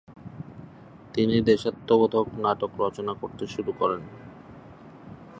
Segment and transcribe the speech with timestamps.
[1.13, 4.01] তিনি দেশাত্মবোধক নাটক রচনা করতে শুরু করেন।